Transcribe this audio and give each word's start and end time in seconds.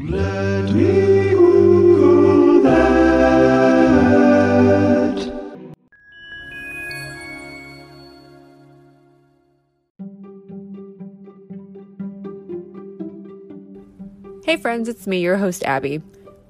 Let 0.00 0.70
me 0.70 1.30
Google 1.30 2.62
that. 2.62 3.18
Hey 14.44 14.56
friends, 14.56 14.88
it's 14.88 15.08
me, 15.08 15.20
your 15.20 15.36
host 15.36 15.64
Abby. 15.64 16.00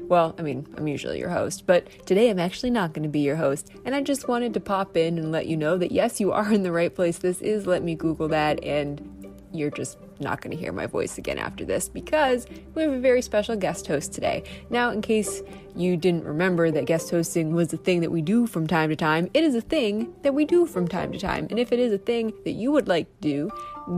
Well, 0.01 0.35
I 0.39 0.43
mean, 0.43 0.67
I'm 0.77 0.87
usually 0.87 1.19
your 1.19 1.31
host, 1.31 1.67
but 1.67 1.89
today 2.05 2.29
I'm 2.29 2.39
actually 2.39 2.69
not 2.69 2.93
going 2.93 3.05
to 3.05 3.09
be 3.09 3.21
your 3.21 3.37
host, 3.37 3.71
and 3.87 3.95
I 3.95 4.03
just 4.03 4.29
wanted 4.29 4.53
to 4.55 4.61
pop 4.61 4.95
in 4.95 5.17
and 5.17 5.33
let 5.33 5.47
you 5.47 5.57
know 5.57 5.79
that 5.79 5.91
yes, 5.91 6.21
you 6.21 6.33
are 6.33 6.53
in 6.53 6.65
the 6.65 6.73
right 6.73 6.95
place. 6.95 7.17
This 7.17 7.41
is 7.41 7.67
Let 7.67 7.83
Me 7.83 7.95
Google 7.95 8.29
That, 8.29 8.63
and 8.63 9.33
you're 9.55 9.71
just 9.71 9.97
not 10.21 10.41
going 10.41 10.51
to 10.51 10.57
hear 10.57 10.73
my 10.73 10.87
voice 10.87 11.19
again 11.19 11.39
after 11.39 11.65
this 11.65 11.89
because 11.89 12.47
we 12.75 12.83
have 12.83 12.93
a 12.93 12.99
very 12.99 13.23
special 13.23 13.57
guest 13.57 13.87
host 13.87 14.13
today. 14.13 14.43
Now, 14.71 14.91
in 14.91 15.03
case 15.03 15.43
you 15.77 15.97
didn't 15.97 16.25
remember 16.25 16.71
that 16.71 16.87
guest 16.87 17.11
hosting 17.11 17.55
was 17.55 17.73
a 17.73 17.77
thing 17.77 18.01
that 18.01 18.11
we 18.11 18.23
do 18.23 18.47
from 18.47 18.67
time 18.67 18.91
to 18.91 18.97
time, 18.97 19.29
it 19.35 19.45
is 19.45 19.55
a 19.55 19.61
thing 19.61 20.13
that 20.23 20.35
we 20.35 20.45
do 20.45 20.67
from 20.67 20.89
time 20.89 21.13
to 21.13 21.19
time. 21.19 21.47
And 21.51 21.59
if 21.59 21.73
it 21.73 21.79
is 21.79 21.93
a 21.93 21.99
thing 21.99 22.33
that 22.45 22.53
you 22.53 22.73
would 22.73 22.89
like 22.89 23.07
to 23.21 23.29
do, 23.29 23.51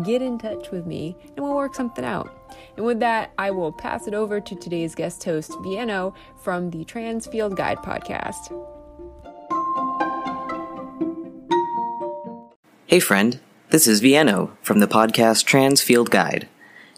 get 0.04 0.22
in 0.22 0.38
touch 0.38 0.70
with 0.70 0.86
me 0.86 1.16
and 1.36 1.44
we'll 1.44 1.56
work 1.56 1.74
something 1.74 2.04
out. 2.04 2.36
And 2.76 2.84
with 2.84 3.00
that, 3.00 3.32
I 3.38 3.50
will 3.50 3.72
pass 3.72 4.06
it 4.06 4.14
over 4.14 4.40
to 4.40 4.54
today's 4.56 4.94
guest 4.94 5.24
host, 5.24 5.52
Vieno, 5.62 6.14
from 6.42 6.70
the 6.70 6.84
Trans 6.84 7.26
Field 7.26 7.56
Guide 7.56 7.78
podcast. 7.78 8.54
Hey 12.86 12.98
friend, 12.98 13.38
this 13.70 13.86
is 13.86 14.00
Vieno 14.02 14.50
from 14.62 14.80
the 14.80 14.88
podcast 14.88 15.44
Trans 15.44 15.80
Field 15.80 16.10
Guide, 16.10 16.48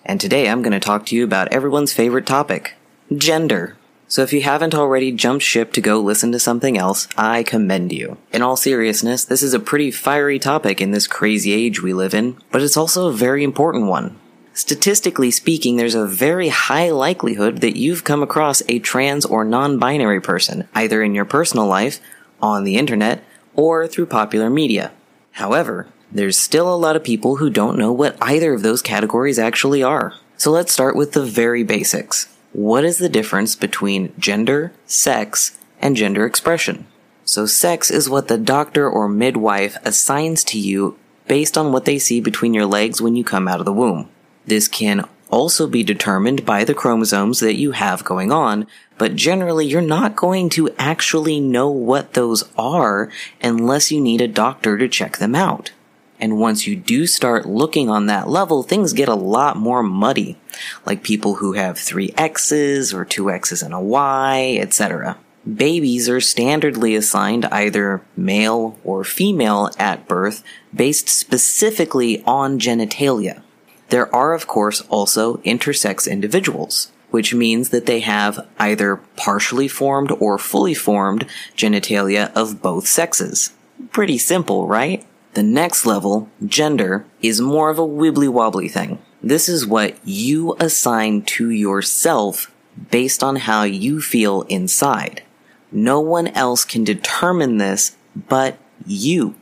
and 0.06 0.18
today 0.18 0.48
I'm 0.48 0.62
going 0.62 0.72
to 0.72 0.80
talk 0.80 1.04
to 1.06 1.14
you 1.14 1.22
about 1.22 1.52
everyone's 1.52 1.92
favorite 1.92 2.24
topic 2.24 2.76
gender. 3.14 3.76
So 4.08 4.22
if 4.22 4.32
you 4.32 4.40
haven't 4.40 4.74
already 4.74 5.12
jumped 5.12 5.44
ship 5.44 5.74
to 5.74 5.82
go 5.82 6.00
listen 6.00 6.32
to 6.32 6.38
something 6.38 6.78
else, 6.78 7.08
I 7.14 7.42
commend 7.42 7.92
you. 7.92 8.16
In 8.32 8.40
all 8.40 8.56
seriousness, 8.56 9.22
this 9.26 9.42
is 9.42 9.52
a 9.52 9.60
pretty 9.60 9.90
fiery 9.90 10.38
topic 10.38 10.80
in 10.80 10.92
this 10.92 11.06
crazy 11.06 11.52
age 11.52 11.82
we 11.82 11.92
live 11.92 12.14
in, 12.14 12.38
but 12.50 12.62
it's 12.62 12.78
also 12.78 13.08
a 13.08 13.12
very 13.12 13.44
important 13.44 13.86
one. 13.86 14.18
Statistically 14.54 15.30
speaking, 15.30 15.76
there's 15.76 15.94
a 15.94 16.06
very 16.06 16.48
high 16.48 16.90
likelihood 16.90 17.60
that 17.60 17.76
you've 17.76 18.04
come 18.04 18.22
across 18.22 18.62
a 18.70 18.78
trans 18.78 19.26
or 19.26 19.44
non-binary 19.44 20.22
person, 20.22 20.66
either 20.74 21.02
in 21.02 21.14
your 21.14 21.26
personal 21.26 21.66
life, 21.66 22.00
on 22.40 22.64
the 22.64 22.76
internet, 22.76 23.22
or 23.54 23.86
through 23.86 24.06
popular 24.06 24.48
media. 24.48 24.90
However, 25.32 25.88
there's 26.12 26.38
still 26.38 26.72
a 26.72 26.76
lot 26.76 26.96
of 26.96 27.02
people 27.02 27.36
who 27.36 27.48
don't 27.48 27.78
know 27.78 27.92
what 27.92 28.16
either 28.20 28.52
of 28.52 28.62
those 28.62 28.82
categories 28.82 29.38
actually 29.38 29.82
are. 29.82 30.14
So 30.36 30.50
let's 30.50 30.72
start 30.72 30.94
with 30.94 31.12
the 31.12 31.24
very 31.24 31.62
basics. 31.62 32.28
What 32.52 32.84
is 32.84 32.98
the 32.98 33.08
difference 33.08 33.56
between 33.56 34.12
gender, 34.18 34.72
sex, 34.86 35.58
and 35.80 35.96
gender 35.96 36.26
expression? 36.26 36.86
So 37.24 37.46
sex 37.46 37.90
is 37.90 38.10
what 38.10 38.28
the 38.28 38.36
doctor 38.36 38.88
or 38.88 39.08
midwife 39.08 39.76
assigns 39.84 40.44
to 40.44 40.58
you 40.58 40.98
based 41.26 41.56
on 41.56 41.72
what 41.72 41.86
they 41.86 41.98
see 41.98 42.20
between 42.20 42.52
your 42.52 42.66
legs 42.66 43.00
when 43.00 43.16
you 43.16 43.24
come 43.24 43.48
out 43.48 43.60
of 43.60 43.64
the 43.64 43.72
womb. 43.72 44.10
This 44.44 44.68
can 44.68 45.08
also 45.30 45.66
be 45.66 45.82
determined 45.82 46.44
by 46.44 46.62
the 46.62 46.74
chromosomes 46.74 47.40
that 47.40 47.54
you 47.54 47.72
have 47.72 48.04
going 48.04 48.30
on, 48.30 48.66
but 48.98 49.16
generally 49.16 49.64
you're 49.64 49.80
not 49.80 50.14
going 50.14 50.50
to 50.50 50.68
actually 50.78 51.40
know 51.40 51.70
what 51.70 52.12
those 52.12 52.44
are 52.58 53.10
unless 53.40 53.90
you 53.90 54.00
need 54.00 54.20
a 54.20 54.28
doctor 54.28 54.76
to 54.76 54.88
check 54.88 55.16
them 55.16 55.34
out. 55.34 55.72
And 56.20 56.38
once 56.38 56.66
you 56.66 56.76
do 56.76 57.06
start 57.06 57.46
looking 57.46 57.90
on 57.90 58.06
that 58.06 58.28
level, 58.28 58.62
things 58.62 58.92
get 58.92 59.08
a 59.08 59.14
lot 59.14 59.56
more 59.56 59.82
muddy. 59.82 60.38
Like 60.86 61.02
people 61.02 61.36
who 61.36 61.54
have 61.54 61.78
three 61.78 62.12
X's 62.16 62.94
or 62.94 63.04
two 63.04 63.30
X's 63.30 63.62
and 63.62 63.74
a 63.74 63.80
Y, 63.80 64.56
etc. 64.60 65.18
Babies 65.44 66.08
are 66.08 66.18
standardly 66.18 66.96
assigned 66.96 67.46
either 67.46 68.02
male 68.16 68.78
or 68.84 69.02
female 69.02 69.70
at 69.76 70.06
birth 70.06 70.44
based 70.72 71.08
specifically 71.08 72.22
on 72.24 72.60
genitalia. 72.60 73.42
There 73.88 74.14
are 74.14 74.34
of 74.34 74.46
course 74.46 74.82
also 74.82 75.38
intersex 75.38 76.08
individuals, 76.08 76.92
which 77.10 77.34
means 77.34 77.70
that 77.70 77.86
they 77.86 78.00
have 78.00 78.46
either 78.58 78.96
partially 79.16 79.66
formed 79.66 80.12
or 80.12 80.38
fully 80.38 80.74
formed 80.74 81.26
genitalia 81.56 82.32
of 82.34 82.62
both 82.62 82.86
sexes. 82.86 83.52
Pretty 83.90 84.18
simple, 84.18 84.68
right? 84.68 85.04
The 85.34 85.42
next 85.42 85.86
level, 85.86 86.28
gender, 86.46 87.06
is 87.22 87.40
more 87.40 87.70
of 87.70 87.78
a 87.78 87.86
wibbly 87.86 88.28
wobbly 88.28 88.68
thing. 88.68 88.98
This 89.22 89.48
is 89.48 89.66
what 89.66 89.96
you 90.04 90.56
assign 90.58 91.22
to 91.22 91.50
yourself 91.50 92.52
based 92.90 93.22
on 93.22 93.36
how 93.36 93.62
you 93.62 94.00
feel 94.00 94.42
inside. 94.42 95.22
No 95.70 96.00
one 96.00 96.28
else 96.28 96.64
can 96.64 96.84
determine 96.84 97.56
this 97.56 97.96
but 98.28 98.58
you. 98.86 99.34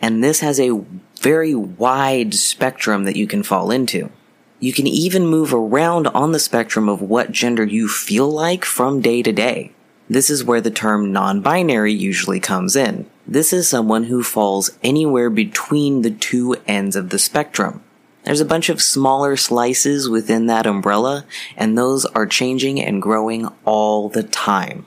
And 0.00 0.24
this 0.24 0.40
has 0.40 0.58
a 0.58 0.80
very 1.20 1.54
wide 1.54 2.34
spectrum 2.34 3.04
that 3.04 3.16
you 3.16 3.26
can 3.26 3.42
fall 3.42 3.70
into. 3.70 4.10
You 4.60 4.72
can 4.72 4.88
even 4.88 5.26
move 5.26 5.54
around 5.54 6.08
on 6.08 6.32
the 6.32 6.40
spectrum 6.40 6.88
of 6.88 7.00
what 7.00 7.30
gender 7.30 7.64
you 7.64 7.86
feel 7.86 8.28
like 8.28 8.64
from 8.64 9.00
day 9.00 9.22
to 9.22 9.32
day. 9.32 9.72
This 10.08 10.30
is 10.30 10.42
where 10.42 10.60
the 10.60 10.70
term 10.70 11.12
non-binary 11.12 11.92
usually 11.92 12.40
comes 12.40 12.74
in. 12.74 13.08
This 13.30 13.52
is 13.52 13.68
someone 13.68 14.04
who 14.04 14.22
falls 14.22 14.70
anywhere 14.82 15.28
between 15.28 16.00
the 16.00 16.10
two 16.10 16.56
ends 16.66 16.96
of 16.96 17.10
the 17.10 17.18
spectrum. 17.18 17.84
There's 18.24 18.40
a 18.40 18.46
bunch 18.46 18.70
of 18.70 18.80
smaller 18.80 19.36
slices 19.36 20.08
within 20.08 20.46
that 20.46 20.66
umbrella, 20.66 21.26
and 21.54 21.76
those 21.76 22.06
are 22.06 22.26
changing 22.26 22.80
and 22.80 23.02
growing 23.02 23.46
all 23.66 24.08
the 24.08 24.22
time. 24.22 24.86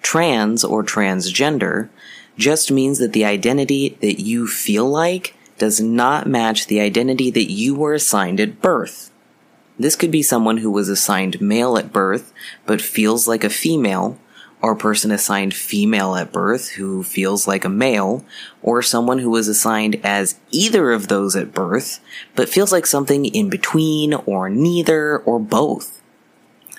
Trans 0.00 0.64
or 0.64 0.82
transgender 0.82 1.90
just 2.38 2.72
means 2.72 2.98
that 3.00 3.12
the 3.12 3.26
identity 3.26 3.98
that 4.00 4.18
you 4.18 4.46
feel 4.46 4.88
like 4.88 5.34
does 5.58 5.78
not 5.78 6.26
match 6.26 6.66
the 6.66 6.80
identity 6.80 7.30
that 7.30 7.52
you 7.52 7.74
were 7.74 7.92
assigned 7.92 8.40
at 8.40 8.62
birth. 8.62 9.10
This 9.78 9.94
could 9.94 10.10
be 10.10 10.22
someone 10.22 10.56
who 10.58 10.70
was 10.70 10.88
assigned 10.88 11.38
male 11.38 11.76
at 11.76 11.92
birth, 11.92 12.32
but 12.64 12.80
feels 12.80 13.28
like 13.28 13.44
a 13.44 13.50
female, 13.50 14.18
or 14.64 14.74
person 14.74 15.10
assigned 15.10 15.52
female 15.52 16.14
at 16.14 16.32
birth 16.32 16.70
who 16.70 17.02
feels 17.02 17.46
like 17.46 17.66
a 17.66 17.68
male, 17.68 18.24
or 18.62 18.80
someone 18.80 19.18
who 19.18 19.28
was 19.28 19.46
assigned 19.46 20.00
as 20.02 20.40
either 20.50 20.90
of 20.90 21.08
those 21.08 21.36
at 21.36 21.52
birth, 21.52 22.00
but 22.34 22.48
feels 22.48 22.72
like 22.72 22.86
something 22.86 23.26
in 23.26 23.50
between, 23.50 24.14
or 24.14 24.48
neither, 24.48 25.18
or 25.18 25.38
both. 25.38 26.00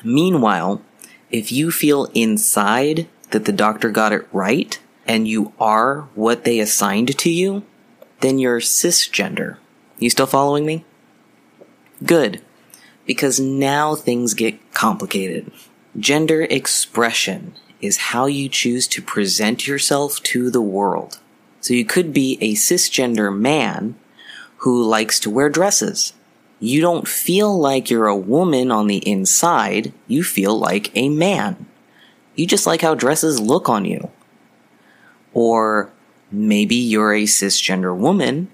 Meanwhile, 0.03 0.81
if 1.29 1.51
you 1.51 1.69
feel 1.69 2.05
inside 2.15 3.07
that 3.29 3.45
the 3.45 3.51
doctor 3.51 3.91
got 3.91 4.11
it 4.11 4.27
right, 4.33 4.79
and 5.05 5.27
you 5.27 5.53
are 5.59 6.09
what 6.15 6.43
they 6.43 6.59
assigned 6.59 7.15
to 7.19 7.29
you, 7.29 7.61
then 8.21 8.39
you're 8.39 8.61
cisgender. 8.61 9.57
You 9.99 10.09
still 10.09 10.25
following 10.25 10.65
me? 10.65 10.85
Good. 12.03 12.41
Because 13.05 13.39
now 13.39 13.93
things 13.93 14.33
get 14.33 14.73
complicated. 14.73 15.51
Gender 15.95 16.41
expression 16.41 17.53
is 17.81 17.97
how 17.97 18.25
you 18.25 18.49
choose 18.49 18.87
to 18.87 19.01
present 19.01 19.67
yourself 19.67 20.21
to 20.23 20.49
the 20.49 20.61
world. 20.61 21.19
So 21.61 21.73
you 21.73 21.85
could 21.85 22.13
be 22.13 22.37
a 22.41 22.53
cisgender 22.53 23.35
man 23.35 23.95
who 24.57 24.83
likes 24.83 25.19
to 25.21 25.29
wear 25.29 25.49
dresses. 25.49 26.13
You 26.59 26.81
don't 26.81 27.07
feel 27.07 27.57
like 27.57 27.89
you're 27.89 28.07
a 28.07 28.15
woman 28.15 28.71
on 28.71 28.87
the 28.87 28.97
inside, 29.07 29.93
you 30.07 30.23
feel 30.23 30.57
like 30.57 30.95
a 30.95 31.09
man. 31.09 31.65
You 32.35 32.47
just 32.47 32.65
like 32.65 32.81
how 32.81 32.95
dresses 32.95 33.39
look 33.39 33.69
on 33.69 33.85
you. 33.85 34.09
Or 35.33 35.91
maybe 36.31 36.75
you're 36.75 37.13
a 37.13 37.23
cisgender 37.23 37.95
woman 37.95 38.51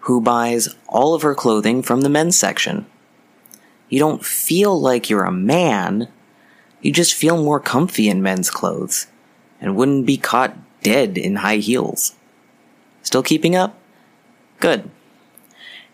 who 0.00 0.20
buys 0.20 0.74
all 0.88 1.14
of 1.14 1.22
her 1.22 1.34
clothing 1.34 1.82
from 1.82 2.00
the 2.00 2.08
men's 2.08 2.38
section. 2.38 2.86
You 3.88 3.98
don't 3.98 4.24
feel 4.24 4.80
like 4.80 5.08
you're 5.08 5.24
a 5.24 5.30
man, 5.32 6.08
you 6.82 6.92
just 6.92 7.14
feel 7.14 7.42
more 7.42 7.60
comfy 7.60 8.08
in 8.08 8.22
men's 8.22 8.50
clothes 8.50 9.06
and 9.60 9.76
wouldn't 9.76 10.04
be 10.04 10.16
caught 10.16 10.56
dead 10.82 11.16
in 11.16 11.36
high 11.36 11.56
heels. 11.56 12.14
Still 13.02 13.22
keeping 13.22 13.54
up? 13.54 13.78
Good. 14.60 14.90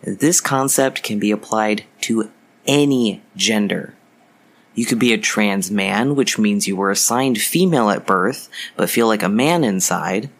This 0.02 0.40
concept 0.40 1.02
can 1.02 1.18
be 1.18 1.30
applied 1.30 1.84
to 2.02 2.30
any 2.66 3.22
gender. 3.36 3.94
You 4.74 4.86
could 4.86 4.98
be 4.98 5.12
a 5.12 5.18
trans 5.18 5.70
man, 5.70 6.14
which 6.14 6.38
means 6.38 6.68
you 6.68 6.76
were 6.76 6.90
assigned 6.90 7.38
female 7.38 7.90
at 7.90 8.06
birth, 8.06 8.48
but 8.76 8.88
feel 8.88 9.08
like 9.08 9.22
a 9.22 9.28
man 9.28 9.64
inside. 9.64 10.30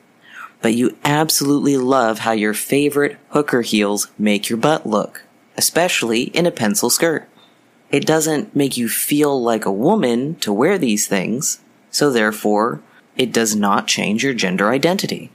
But 0.63 0.75
you 0.75 0.97
absolutely 1.05 1.77
love 1.77 2.21
how 2.21 2.33
your 2.33 2.55
favorite 2.55 3.19
hooker 3.31 3.63
heels 3.63 4.09
make 4.19 4.49
your 4.49 4.57
butt 4.57 4.87
look, 4.87 5.25
especially 5.57 6.23
in 6.23 6.47
a 6.47 6.53
pencil 6.53 6.89
skirt. 6.89 7.29
It 7.91 8.07
doesn't 8.07 8.55
make 8.55 8.77
you 8.77 8.89
feel 8.89 9.41
like 9.41 9.65
a 9.65 9.73
woman 9.73 10.35
to 10.37 10.53
wear 10.53 10.77
these 10.77 11.07
things, 11.07 11.61
so 11.91 12.11
therefore, 12.11 12.83
it 13.17 13.33
does 13.33 13.57
not 13.57 13.87
change 13.87 14.23
your 14.23 14.35
gender 14.35 14.71
identity. 14.71 15.31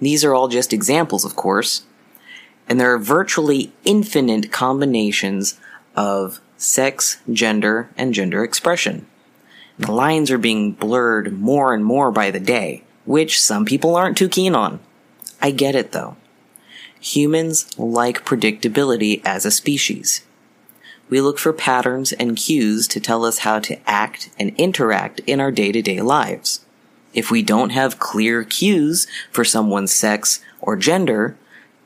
These 0.00 0.24
are 0.24 0.34
all 0.34 0.48
just 0.48 0.72
examples, 0.72 1.24
of 1.24 1.36
course, 1.36 1.82
and 2.68 2.78
there 2.78 2.92
are 2.92 2.98
virtually 2.98 3.72
infinite 3.84 4.52
combinations 4.52 5.58
of 5.96 6.40
sex, 6.56 7.18
gender, 7.32 7.90
and 7.96 8.14
gender 8.14 8.44
expression. 8.44 9.06
The 9.78 9.92
lines 9.92 10.30
are 10.30 10.38
being 10.38 10.72
blurred 10.72 11.38
more 11.38 11.74
and 11.74 11.84
more 11.84 12.10
by 12.10 12.30
the 12.30 12.40
day, 12.40 12.82
which 13.04 13.40
some 13.40 13.64
people 13.64 13.94
aren't 13.94 14.16
too 14.16 14.28
keen 14.28 14.54
on. 14.54 14.80
I 15.42 15.50
get 15.50 15.74
it 15.74 15.92
though. 15.92 16.16
Humans 17.00 17.78
like 17.78 18.24
predictability 18.24 19.20
as 19.24 19.44
a 19.44 19.50
species. 19.50 20.24
We 21.08 21.20
look 21.20 21.38
for 21.38 21.52
patterns 21.52 22.12
and 22.12 22.36
cues 22.36 22.88
to 22.88 23.00
tell 23.00 23.24
us 23.24 23.38
how 23.38 23.60
to 23.60 23.78
act 23.88 24.30
and 24.38 24.54
interact 24.56 25.20
in 25.20 25.40
our 25.40 25.52
day 25.52 25.72
to 25.72 25.80
day 25.80 26.00
lives. 26.00 26.64
If 27.14 27.30
we 27.30 27.42
don't 27.42 27.70
have 27.70 27.98
clear 27.98 28.44
cues 28.44 29.06
for 29.30 29.44
someone's 29.44 29.92
sex 29.92 30.40
or 30.60 30.76
gender, 30.76 31.36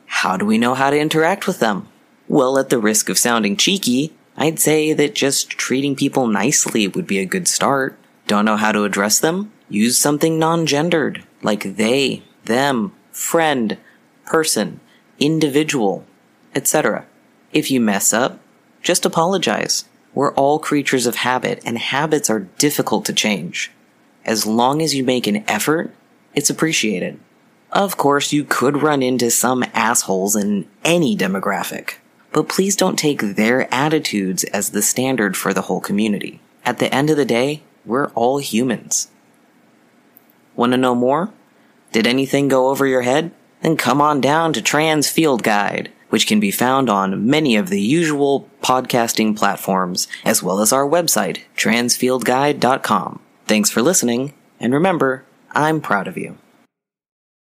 how 0.05 0.35
do 0.35 0.45
we 0.45 0.57
know 0.57 0.73
how 0.73 0.89
to 0.89 0.99
interact 0.99 1.47
with 1.47 1.59
them? 1.59 1.87
Well, 2.27 2.57
at 2.57 2.69
the 2.69 2.79
risk 2.79 3.07
of 3.07 3.17
sounding 3.17 3.55
cheeky, 3.55 4.13
I'd 4.35 4.59
say 4.59 4.91
that 4.91 5.15
just 5.15 5.49
treating 5.51 5.95
people 5.95 6.27
nicely 6.27 6.87
would 6.87 7.07
be 7.07 7.19
a 7.19 7.25
good 7.25 7.47
start. 7.47 7.97
Don't 8.27 8.45
know 8.45 8.57
how 8.57 8.73
to 8.73 8.83
address 8.83 9.19
them? 9.19 9.53
Use 9.69 9.97
something 9.97 10.37
non-gendered, 10.37 11.23
like 11.41 11.77
they, 11.77 12.23
them, 12.43 12.91
friend, 13.11 13.77
person, 14.25 14.81
individual, 15.19 16.05
etc. 16.53 17.05
If 17.53 17.71
you 17.71 17.79
mess 17.79 18.11
up, 18.11 18.40
just 18.81 19.05
apologize. 19.05 19.85
We're 20.13 20.33
all 20.33 20.59
creatures 20.59 21.05
of 21.05 21.15
habit, 21.15 21.61
and 21.65 21.77
habits 21.77 22.29
are 22.29 22.47
difficult 22.57 23.05
to 23.05 23.13
change. 23.13 23.71
As 24.25 24.45
long 24.45 24.81
as 24.81 24.93
you 24.93 25.03
make 25.03 25.27
an 25.27 25.43
effort, 25.47 25.93
it's 26.33 26.49
appreciated. 26.49 27.19
Of 27.71 27.95
course, 27.95 28.33
you 28.33 28.43
could 28.43 28.81
run 28.81 29.01
into 29.01 29.31
some 29.31 29.63
assholes 29.73 30.35
in 30.35 30.67
any 30.83 31.15
demographic, 31.15 31.95
but 32.33 32.49
please 32.49 32.75
don't 32.75 32.99
take 32.99 33.21
their 33.21 33.73
attitudes 33.73 34.43
as 34.45 34.71
the 34.71 34.81
standard 34.81 35.37
for 35.37 35.53
the 35.53 35.63
whole 35.63 35.79
community. 35.79 36.41
At 36.65 36.79
the 36.79 36.93
end 36.93 37.09
of 37.09 37.17
the 37.17 37.25
day, 37.25 37.63
we're 37.85 38.09
all 38.09 38.39
humans. 38.39 39.07
Want 40.55 40.73
to 40.73 40.77
know 40.77 40.95
more? 40.95 41.31
Did 41.91 42.05
anything 42.05 42.49
go 42.49 42.69
over 42.69 42.85
your 42.85 43.01
head? 43.01 43.31
Then 43.61 43.77
come 43.77 44.01
on 44.01 44.21
down 44.21 44.53
to 44.53 44.61
Trans 44.61 45.09
Field 45.09 45.43
Guide, 45.43 45.91
which 46.11 46.27
can 46.27 46.39
be 46.39 46.51
found 46.51 46.89
on 46.89 47.27
many 47.27 47.55
of 47.55 47.69
the 47.69 47.81
usual 47.81 48.47
podcasting 48.61 49.35
platforms, 49.35 50.07
as 50.23 50.43
well 50.43 50.59
as 50.59 50.71
our 50.71 50.87
website, 50.87 51.39
transfieldguide.com. 51.57 53.19
Thanks 53.47 53.69
for 53.69 53.81
listening, 53.81 54.33
and 54.59 54.73
remember, 54.73 55.25
I'm 55.51 55.81
proud 55.81 56.07
of 56.07 56.17
you. 56.17 56.37